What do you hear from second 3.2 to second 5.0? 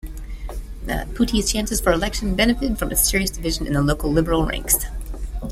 division in the local Liberal ranks.